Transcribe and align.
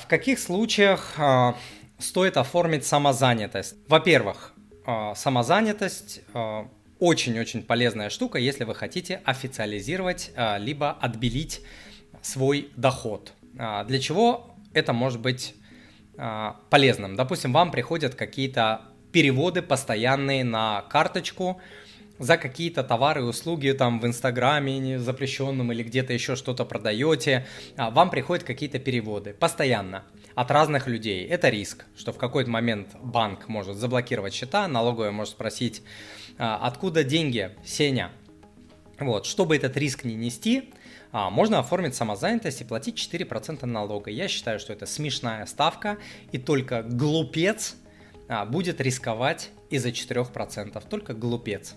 в 0.00 0.06
каких 0.06 0.38
случаях 0.38 1.14
э, 1.18 1.52
стоит 1.98 2.36
оформить 2.36 2.84
самозанятость? 2.84 3.76
Во-первых, 3.88 4.52
э, 4.86 5.12
самозанятость 5.14 6.22
э, 6.32 6.64
очень-очень 6.98 7.62
полезная 7.62 8.10
штука, 8.10 8.38
если 8.38 8.64
вы 8.64 8.74
хотите 8.74 9.20
официализировать 9.24 10.32
либо 10.58 10.90
отбелить 10.90 11.62
свой 12.20 12.70
доход. 12.76 13.32
Для 13.54 13.98
чего 13.98 14.54
это 14.74 14.92
может 14.92 15.18
быть 15.18 15.54
полезным? 16.68 17.16
Допустим, 17.16 17.54
вам 17.54 17.70
приходят 17.70 18.14
какие-то 18.14 18.82
переводы 19.12 19.62
постоянные 19.62 20.44
на 20.44 20.82
карточку, 20.90 21.58
за 22.20 22.36
какие-то 22.36 22.84
товары 22.84 23.22
и 23.22 23.24
услуги 23.24 23.72
там 23.72 23.98
в 23.98 24.06
Инстаграме 24.06 24.98
запрещенном 24.98 25.72
или 25.72 25.82
где-то 25.82 26.12
еще 26.12 26.36
что-то 26.36 26.66
продаете, 26.66 27.46
а, 27.76 27.90
вам 27.90 28.10
приходят 28.10 28.44
какие-то 28.44 28.78
переводы 28.78 29.32
постоянно 29.32 30.04
от 30.34 30.50
разных 30.50 30.86
людей. 30.86 31.26
Это 31.26 31.48
риск, 31.48 31.86
что 31.96 32.12
в 32.12 32.18
какой-то 32.18 32.50
момент 32.50 32.88
банк 33.02 33.48
может 33.48 33.76
заблокировать 33.76 34.34
счета, 34.34 34.68
налоговая 34.68 35.12
может 35.12 35.32
спросить, 35.32 35.82
а, 36.36 36.58
откуда 36.58 37.04
деньги, 37.04 37.52
Сеня. 37.64 38.12
Вот, 38.98 39.24
чтобы 39.24 39.56
этот 39.56 39.78
риск 39.78 40.04
не 40.04 40.14
нести, 40.14 40.74
а, 41.12 41.30
можно 41.30 41.58
оформить 41.58 41.94
самозанятость 41.94 42.60
и 42.60 42.64
платить 42.64 42.96
4% 42.96 43.64
налога. 43.64 44.10
Я 44.10 44.28
считаю, 44.28 44.60
что 44.60 44.74
это 44.74 44.84
смешная 44.84 45.46
ставка, 45.46 45.96
и 46.32 46.38
только 46.38 46.82
глупец 46.82 47.76
будет 48.46 48.80
рисковать 48.80 49.50
из-за 49.70 49.90
4%. 49.90 50.84
Только 50.88 51.14
глупец 51.14 51.74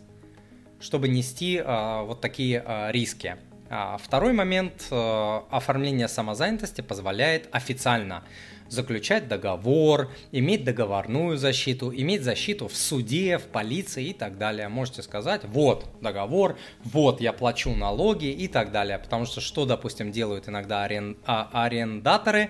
чтобы 0.83 1.07
нести 1.07 1.61
а, 1.63 2.03
вот 2.03 2.19
такие 2.19 2.61
а, 2.65 2.91
риски. 2.91 3.37
А, 3.69 3.97
второй 3.97 4.33
момент 4.33 4.87
оформления 4.91 6.07
самозанятости 6.07 6.81
позволяет 6.81 7.47
официально 7.51 8.23
заключать 8.67 9.27
договор, 9.27 10.11
иметь 10.31 10.63
договорную 10.63 11.37
защиту, 11.37 11.93
иметь 11.93 12.23
защиту 12.23 12.67
в 12.67 12.75
суде, 12.75 13.37
в 13.37 13.43
полиции 13.43 14.09
и 14.09 14.13
так 14.13 14.37
далее. 14.37 14.67
Можете 14.67 15.03
сказать, 15.03 15.41
вот 15.45 15.85
договор, 16.01 16.57
вот 16.83 17.21
я 17.21 17.33
плачу 17.33 17.73
налоги 17.75 18.31
и 18.31 18.47
так 18.47 18.71
далее. 18.71 18.99
Потому 18.99 19.25
что 19.25 19.41
что, 19.41 19.65
допустим, 19.65 20.11
делают 20.11 20.49
иногда 20.49 20.83
арен... 20.83 21.17
арендаторы, 21.25 22.49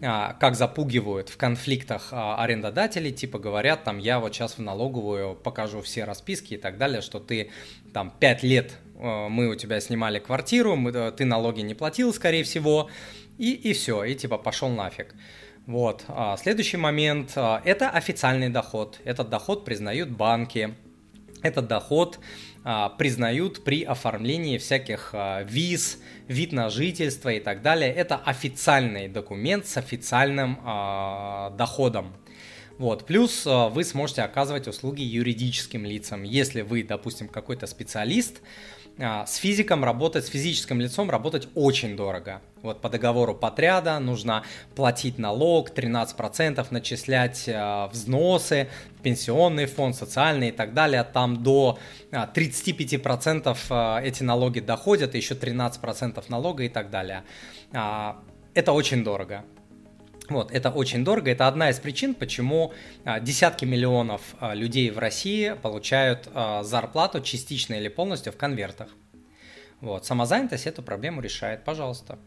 как 0.00 0.54
запугивают 0.54 1.28
в 1.28 1.36
конфликтах 1.36 2.08
а, 2.10 2.36
арендодателей, 2.42 3.12
типа 3.12 3.38
говорят, 3.38 3.84
там, 3.84 3.98
я 3.98 4.18
вот 4.20 4.34
сейчас 4.34 4.58
в 4.58 4.62
налоговую 4.62 5.34
покажу 5.34 5.80
все 5.80 6.04
расписки 6.04 6.54
и 6.54 6.56
так 6.56 6.78
далее, 6.78 7.00
что 7.00 7.20
ты 7.20 7.50
там 7.92 8.12
5 8.18 8.42
лет 8.42 8.72
а, 8.98 9.28
мы 9.28 9.48
у 9.48 9.54
тебя 9.54 9.80
снимали 9.80 10.18
квартиру, 10.18 10.76
мы, 10.76 10.90
э, 10.90 11.12
ты 11.12 11.24
налоги 11.24 11.60
не 11.60 11.74
платил, 11.74 12.12
скорее 12.12 12.44
всего, 12.44 12.90
и, 13.38 13.52
и 13.52 13.72
все, 13.72 14.04
и 14.04 14.14
типа 14.14 14.36
пошел 14.36 14.68
нафиг. 14.68 15.14
Вот. 15.66 16.04
Следующий 16.36 16.76
момент– 16.76 17.30
это 17.36 17.88
официальный 17.88 18.50
доход. 18.50 19.00
Этот 19.04 19.30
доход 19.30 19.64
признают 19.64 20.10
банки. 20.10 20.74
Этот 21.44 21.68
доход 21.68 22.20
а, 22.64 22.88
признают 22.88 23.64
при 23.64 23.84
оформлении 23.84 24.56
всяких 24.56 25.10
а, 25.12 25.42
виз, 25.42 26.00
вид 26.26 26.52
на 26.52 26.70
жительство 26.70 27.28
и 27.28 27.38
так 27.38 27.60
далее. 27.60 27.92
Это 27.92 28.16
официальный 28.16 29.08
документ 29.08 29.66
с 29.66 29.76
официальным 29.76 30.58
а, 30.64 31.50
доходом. 31.50 32.14
Вот. 32.78 33.06
Плюс 33.06 33.46
вы 33.46 33.84
сможете 33.84 34.22
оказывать 34.22 34.66
услуги 34.68 35.02
юридическим 35.02 35.84
лицам. 35.84 36.22
Если 36.22 36.62
вы, 36.62 36.82
допустим, 36.82 37.28
какой-то 37.28 37.66
специалист, 37.66 38.40
а, 38.96 39.26
с 39.26 39.36
физиком 39.36 39.82
работать, 39.82 40.24
с 40.24 40.28
физическим 40.28 40.80
лицом 40.80 41.10
работать 41.10 41.48
очень 41.56 41.96
дорого. 41.96 42.40
Вот 42.62 42.80
по 42.80 42.88
договору 42.88 43.34
подряда 43.34 43.98
нужно 43.98 44.44
платить 44.76 45.18
налог, 45.18 45.70
13% 45.70 46.64
начислять 46.70 47.48
а, 47.48 47.88
взносы, 47.88 48.68
пенсионный 49.02 49.66
фонд, 49.66 49.96
социальный 49.96 50.50
и 50.50 50.52
так 50.52 50.74
далее. 50.74 51.02
Там 51.02 51.42
до 51.42 51.78
35% 52.12 53.56
а, 53.70 54.00
эти 54.00 54.22
налоги 54.22 54.60
доходят, 54.60 55.16
еще 55.16 55.34
13% 55.34 56.24
налога 56.28 56.62
и 56.62 56.68
так 56.68 56.90
далее. 56.90 57.24
Это 57.72 58.72
очень 58.72 59.02
дорого. 59.02 59.44
Вот, 60.28 60.52
это 60.52 60.70
очень 60.70 61.04
дорого. 61.04 61.30
Это 61.30 61.46
одна 61.46 61.70
из 61.70 61.78
причин, 61.78 62.14
почему 62.14 62.72
а, 63.04 63.20
десятки 63.20 63.66
миллионов 63.66 64.22
а, 64.40 64.54
людей 64.54 64.90
в 64.90 64.98
России 64.98 65.54
получают 65.60 66.28
а, 66.32 66.62
зарплату 66.62 67.20
частично 67.20 67.74
или 67.74 67.88
полностью 67.88 68.32
в 68.32 68.36
конвертах. 68.36 68.88
Вот, 69.80 70.06
самозанятость 70.06 70.66
эту 70.66 70.82
проблему 70.82 71.20
решает, 71.20 71.64
пожалуйста. 71.64 72.18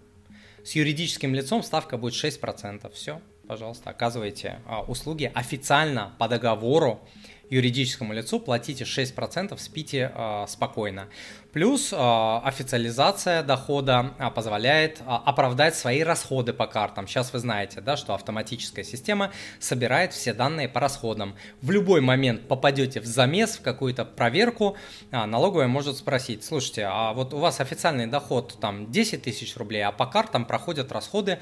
С 0.63 0.73
юридическим 0.73 1.33
лицом 1.33 1.63
ставка 1.63 1.97
будет 1.97 2.13
6%. 2.13 2.91
Все, 2.93 3.19
пожалуйста, 3.47 3.89
оказывайте 3.89 4.59
услуги 4.87 5.31
официально 5.33 6.13
по 6.19 6.27
договору 6.27 7.01
юридическому 7.49 8.13
лицу 8.13 8.39
платите 8.39 8.83
6%, 8.83 9.57
спите 9.57 10.11
э, 10.13 10.45
спокойно. 10.47 11.07
Плюс 11.53 11.91
э, 11.91 11.95
официализация 11.95 13.41
дохода 13.41 14.13
э, 14.19 14.29
позволяет 14.31 14.99
э, 14.99 15.03
оправдать 15.05 15.75
свои 15.75 16.03
расходы 16.03 16.53
по 16.53 16.67
картам. 16.67 17.07
Сейчас 17.07 17.33
вы 17.33 17.39
знаете, 17.39 17.81
да, 17.81 17.97
что 17.97 18.13
автоматическая 18.13 18.83
система 18.83 19.31
собирает 19.59 20.13
все 20.13 20.33
данные 20.33 20.69
по 20.69 20.79
расходам. 20.79 21.35
В 21.61 21.71
любой 21.71 22.01
момент 22.01 22.47
попадете 22.47 22.99
в 22.99 23.05
замес, 23.05 23.57
в 23.57 23.61
какую-то 23.61 24.05
проверку, 24.05 24.75
э, 25.11 25.25
налоговая 25.25 25.67
может 25.67 25.97
спросить, 25.97 26.43
слушайте, 26.43 26.85
а 26.89 27.13
вот 27.13 27.33
у 27.33 27.37
вас 27.37 27.59
официальный 27.59 28.07
доход 28.07 28.57
там 28.59 28.91
10 28.91 29.23
тысяч 29.23 29.55
рублей, 29.55 29.83
а 29.83 29.91
по 29.91 30.05
картам 30.05 30.45
проходят 30.45 30.91
расходы 30.91 31.39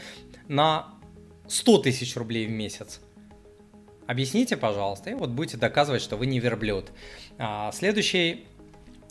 на 0.47 0.87
100 1.47 1.79
тысяч 1.79 2.15
рублей 2.15 2.47
в 2.47 2.51
месяц. 2.51 3.01
Объясните, 4.07 4.55
пожалуйста, 4.55 5.09
и 5.09 5.13
вот 5.15 5.31
будете 5.31 5.57
доказывать, 5.57 6.01
что 6.01 6.15
вы 6.15 6.27
не 6.27 6.39
верблюд. 6.39 6.91
А, 7.39 7.71
следующий 7.71 8.45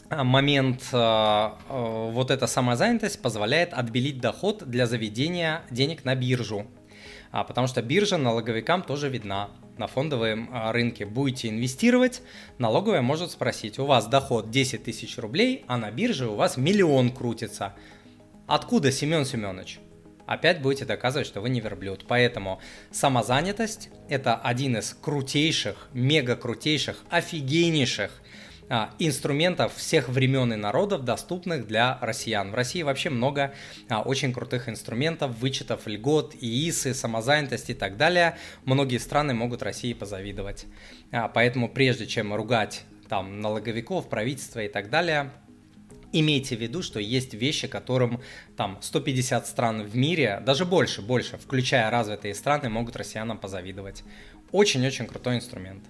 а, 0.09 0.22
момент, 0.22 0.88
а, 0.93 1.59
вот 1.69 2.31
эта 2.31 2.47
самозанятость 2.47 3.21
позволяет 3.21 3.72
отбелить 3.72 4.21
доход 4.21 4.62
для 4.65 4.87
заведения 4.87 5.62
денег 5.71 6.05
на 6.05 6.15
биржу. 6.15 6.66
Потому 7.32 7.66
что 7.66 7.82
биржа 7.82 8.16
налоговикам 8.16 8.82
тоже 8.82 9.09
видна 9.09 9.50
на 9.77 9.88
фондовом 9.88 10.50
рынке. 10.71 11.05
Будете 11.05 11.49
инвестировать, 11.49 12.22
налоговая 12.59 13.03
может 13.03 13.32
спросить, 13.32 13.81
у 13.81 13.87
вас 13.87 14.06
доход 14.06 14.50
10 14.50 14.84
тысяч 14.84 15.19
рублей, 15.19 15.65
а 15.66 15.76
на 15.76 15.91
бирже 15.91 16.28
у 16.28 16.37
вас 16.37 16.56
миллион 16.56 17.11
крутится. 17.11 17.75
Откуда, 18.47 18.93
Семен 18.93 19.25
Семенович? 19.25 19.81
Опять 20.27 20.61
будете 20.61 20.85
доказывать, 20.85 21.27
что 21.27 21.41
вы 21.41 21.49
не 21.49 21.61
верблюд. 21.61 22.05
Поэтому 22.09 22.61
самозанятость– 22.91 23.91
это 24.09 24.37
один 24.37 24.77
из 24.77 24.95
крутейших, 25.01 25.89
мега 25.93 26.37
крутейших, 26.37 26.99
офигеннейших 27.11 28.11
а, 28.69 28.91
инструментов 28.99 29.75
всех 29.77 30.09
времен 30.09 30.53
и 30.53 30.57
народов, 30.57 31.05
доступных 31.05 31.67
для 31.67 31.99
россиян. 32.01 32.51
В 32.51 32.55
России 32.55 32.83
вообще 32.83 33.11
много 33.11 33.53
а, 33.89 34.03
очень 34.03 34.33
крутых 34.33 34.69
инструментов, 34.69 35.37
вычетов 35.39 35.87
льгот, 35.87 36.35
ИИСы, 36.41 36.95
самозанятость 36.95 37.71
и 37.71 37.75
так 37.75 37.97
далее. 37.97 38.39
Многие 38.65 38.99
страны 38.99 39.35
могут 39.35 39.62
России 39.62 39.93
позавидовать. 39.93 40.67
А, 41.12 41.29
поэтому 41.29 41.69
прежде 41.69 42.06
чем 42.06 42.35
ругать 42.35 42.85
там 43.09 43.41
налоговиков, 43.41 44.09
правительство 44.09 44.61
и 44.61 44.69
так 44.69 44.89
далее– 44.89 45.31
имейте 46.21 46.57
в 46.57 46.61
виду, 46.61 46.83
что 46.83 47.01
есть 47.01 47.35
вещи, 47.35 47.69
которым 47.69 48.21
там 48.57 48.79
150 48.81 49.47
стран 49.47 49.83
в 49.83 49.97
мире, 49.97 50.43
даже 50.45 50.65
больше, 50.65 51.03
больше, 51.03 51.37
включая 51.37 51.91
развитые 51.91 52.35
страны, 52.35 52.69
могут 52.69 52.97
россиянам 52.97 53.39
позавидовать. 53.39 54.03
Очень-очень 54.53 55.07
крутой 55.07 55.37
инструмент. 55.37 55.85